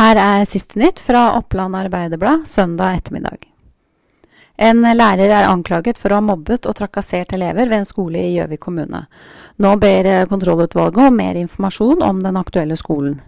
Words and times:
Her 0.00 0.16
er 0.16 0.46
siste 0.48 0.78
nytt 0.80 0.96
fra 1.04 1.26
Oppland 1.36 1.76
Arbeiderblad 1.76 2.46
søndag 2.48 2.94
ettermiddag. 2.96 3.42
En 4.56 4.80
lærer 4.80 5.28
er 5.28 5.48
anklaget 5.48 6.00
for 6.00 6.08
å 6.08 6.16
ha 6.16 6.24
mobbet 6.24 6.64
og 6.64 6.78
trakassert 6.78 7.34
elever 7.36 7.68
ved 7.68 7.82
en 7.82 7.88
skole 7.88 8.22
i 8.22 8.30
Gjøvik 8.32 8.62
kommune. 8.64 9.02
Nå 9.60 9.74
ber 9.82 10.08
kontrollutvalget 10.30 11.02
om 11.04 11.20
mer 11.20 11.36
informasjon 11.42 12.00
om 12.06 12.24
den 12.24 12.40
aktuelle 12.40 12.80
skolen. 12.80 13.18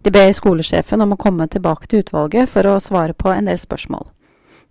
De 0.00 0.14
ber 0.16 0.32
skolesjefen 0.32 1.04
om 1.04 1.12
å 1.12 1.20
komme 1.20 1.44
tilbake 1.52 1.92
til 1.92 2.00
utvalget 2.00 2.48
for 2.48 2.72
å 2.72 2.80
svare 2.80 3.12
på 3.12 3.28
en 3.28 3.52
del 3.52 3.60
spørsmål. 3.60 4.08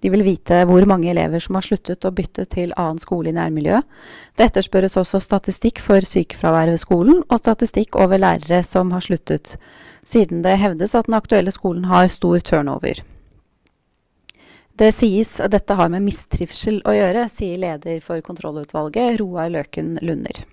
De 0.02 0.10
vil 0.10 0.26
vite 0.26 0.66
hvor 0.66 0.90
mange 0.90 1.14
elever 1.14 1.40
som 1.40 1.62
har 1.62 1.70
sluttet 1.70 2.02
å 2.02 2.16
bytte 2.18 2.50
til 2.50 2.74
annen 2.74 2.98
skole 2.98 3.30
i 3.30 3.38
nærmiljøet. 3.38 3.86
Det 4.34 4.50
etterspørres 4.50 4.98
også 5.06 5.22
statistikk 5.22 5.86
for 5.86 6.02
sykefravær 6.02 6.74
ved 6.74 6.82
skolen, 6.82 7.22
og 7.30 7.46
statistikk 7.46 7.94
over 8.02 8.26
lærere 8.26 8.66
som 8.66 8.90
har 8.92 9.06
sluttet, 9.06 9.54
siden 10.06 10.42
det 10.44 10.60
hevdes 10.62 10.96
at 10.96 11.10
den 11.10 11.18
aktuelle 11.18 11.52
skolen 11.52 11.86
har 11.92 12.08
stor 12.12 12.40
turnover. 12.40 13.04
Det 14.74 14.90
sies 14.96 15.38
at 15.44 15.54
dette 15.54 15.76
har 15.78 15.92
med 15.94 16.02
mistrivsel 16.02 16.80
å 16.90 16.96
gjøre, 16.96 17.28
sier 17.30 17.60
leder 17.62 18.00
for 18.02 18.24
kontrollutvalget, 18.26 19.20
Roar 19.22 19.52
Løken 19.54 20.00
Lunder. 20.02 20.44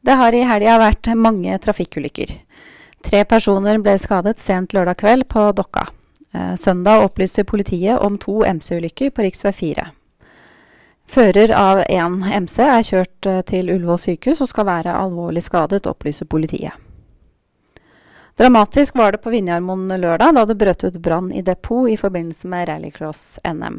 Det 0.00 0.14
har 0.16 0.32
i 0.32 0.46
helga 0.46 0.78
vært 0.80 1.10
mange 1.18 1.58
trafikkulykker. 1.60 2.32
Tre 3.06 3.24
personer 3.28 3.78
ble 3.82 3.98
skadet 4.00 4.40
sent 4.40 4.72
lørdag 4.72 5.00
kveld 5.02 5.28
på 5.28 5.50
Dokka. 5.58 5.88
Eh, 6.32 6.54
søndag 6.54 7.04
opplyser 7.04 7.44
politiet 7.44 7.98
om 7.98 8.16
to 8.18 8.40
MC-ulykker 8.44 9.10
på 9.10 9.26
rv. 9.26 9.52
4. 9.52 9.86
Fører 11.06 11.52
av 11.54 11.84
én 11.86 12.22
MC 12.40 12.62
er 12.64 12.82
kjørt 12.86 13.28
eh, 13.30 13.42
til 13.46 13.70
Ullevål 13.70 14.00
sykehus 14.00 14.42
og 14.42 14.50
skal 14.50 14.66
være 14.70 14.96
alvorlig 14.96 15.44
skadet, 15.44 15.86
opplyser 15.86 16.26
politiet. 16.26 16.85
Dramatisk 18.36 18.98
var 18.98 19.12
det 19.12 19.18
på 19.24 19.30
Vinjarmoen 19.32 19.88
lørdag, 19.88 20.34
da 20.36 20.42
det 20.44 20.58
brøt 20.60 20.84
ut 20.84 20.96
brann 21.00 21.30
i 21.32 21.40
depot 21.42 21.88
i 21.88 21.96
forbindelse 21.96 22.48
med 22.52 22.66
rallycross-NM. 22.68 23.78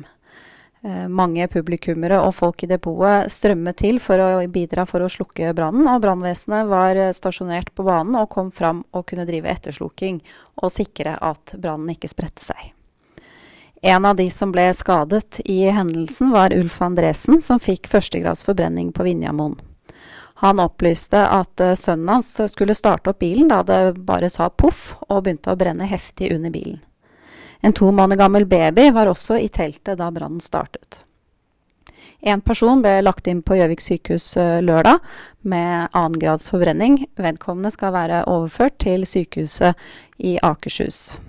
Eh, 0.82 1.04
mange 1.14 1.46
publikummere 1.48 2.18
og 2.26 2.34
folk 2.40 2.64
i 2.66 2.70
depotet 2.72 3.30
strømmet 3.30 3.78
til 3.84 4.00
for 4.02 4.18
å 4.18 4.32
bidra 4.50 4.88
for 4.90 5.06
å 5.06 5.12
slukke 5.14 5.54
brannen, 5.54 5.86
og 5.86 6.02
brannvesenet 6.02 6.72
var 6.72 6.98
stasjonert 7.14 7.70
på 7.78 7.86
banen 7.86 8.18
og 8.18 8.32
kom 8.34 8.50
fram 8.50 8.82
og 8.98 9.06
kunne 9.12 9.28
drive 9.30 9.54
ettersluking 9.54 10.24
og 10.56 10.74
sikre 10.74 11.20
at 11.22 11.54
brannen 11.62 11.94
ikke 11.94 12.10
spredte 12.10 12.50
seg. 12.50 12.74
En 13.86 14.10
av 14.10 14.18
de 14.18 14.26
som 14.34 14.50
ble 14.50 14.72
skadet 14.74 15.38
i 15.46 15.68
hendelsen, 15.70 16.34
var 16.34 16.50
Ulf 16.58 16.82
Andresen, 16.82 17.44
som 17.46 17.62
fikk 17.62 17.86
førstegrads 17.94 18.42
forbrenning 18.42 18.90
på 18.90 19.06
Vinjamoen. 19.06 19.60
Han 20.44 20.62
opplyste 20.62 21.24
at 21.34 21.64
uh, 21.64 21.74
sønnen 21.74 22.12
hans 22.18 22.30
skulle 22.52 22.78
starte 22.78 23.10
opp 23.10 23.20
bilen 23.24 23.50
da 23.50 23.64
det 23.66 23.98
bare 24.06 24.30
sa 24.30 24.50
poff 24.50 24.92
og 25.08 25.24
begynte 25.26 25.54
å 25.54 25.60
brenne 25.60 25.90
heftig 25.90 26.30
under 26.36 26.54
bilen. 26.54 26.80
En 27.66 27.74
to 27.74 27.90
måneder 27.92 28.22
gammel 28.22 28.46
baby 28.46 28.92
var 28.94 29.10
også 29.10 29.40
i 29.42 29.50
teltet 29.50 29.98
da 29.98 30.12
brannen 30.14 30.44
startet. 30.44 31.02
En 32.22 32.42
person 32.42 32.82
ble 32.82 33.00
lagt 33.02 33.28
inn 33.30 33.44
på 33.46 33.58
Gjøvik 33.58 33.82
sykehus 33.82 34.26
eh, 34.42 34.60
lørdag 34.66 35.02
med 35.46 35.90
annengrads 35.94 36.50
forbrenning. 36.50 37.04
Vedkommende 37.18 37.72
skal 37.74 37.94
være 37.94 38.24
overført 38.30 38.80
til 38.82 39.06
sykehuset 39.06 39.78
i 40.18 40.38
Akershus. 40.42 41.20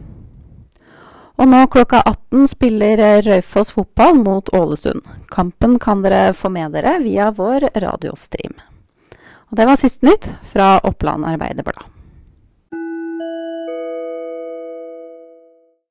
Og 1.39 1.47
nå 1.47 1.61
klokka 1.70 2.00
18 2.03 2.48
spiller 2.50 3.22
Røyfoss 3.22 3.70
fotball 3.77 4.17
mot 4.19 4.48
Ålesund. 4.56 5.05
Kampen 5.31 5.78
kan 5.78 6.03
dere 6.03 6.33
få 6.34 6.50
med 6.50 6.75
dere 6.75 6.97
via 7.05 7.31
vår 7.31 7.69
radiostream. 7.78 8.56
Og 9.49 9.57
det 9.57 9.67
var 9.69 9.81
siste 9.81 10.07
nytt 10.07 10.29
fra 10.45 10.77
Oppland 10.85 11.25
Arbeiderblad. 11.25 11.98